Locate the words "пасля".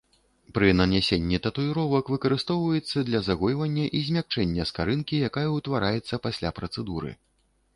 6.25-6.49